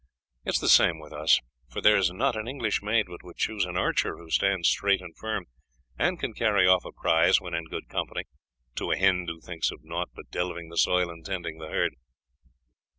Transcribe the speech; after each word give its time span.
It 0.43 0.55
is 0.55 0.59
the 0.59 0.67
same 0.67 0.97
with 0.97 1.13
us; 1.13 1.39
for 1.69 1.79
there 1.79 1.95
is 1.95 2.11
not 2.11 2.35
an 2.35 2.47
English 2.47 2.81
maid 2.81 3.05
but 3.07 3.21
would 3.21 3.35
choose 3.37 3.65
an 3.65 3.77
archer 3.77 4.17
who 4.17 4.31
stands 4.31 4.67
straight 4.67 4.99
and 4.99 5.15
firm, 5.15 5.45
and 5.95 6.19
can 6.19 6.33
carry 6.33 6.65
off 6.67 6.83
a 6.85 6.91
prize 6.91 7.39
when 7.39 7.53
in 7.53 7.65
good 7.65 7.87
company, 7.87 8.23
to 8.77 8.91
a 8.91 8.97
hind 8.97 9.29
who 9.29 9.39
thinks 9.39 9.69
of 9.69 9.83
naught 9.83 10.09
but 10.15 10.31
delving 10.31 10.69
the 10.69 10.75
soil 10.79 11.11
and 11.11 11.23
tending 11.23 11.59
the 11.59 11.67
herd." 11.67 11.93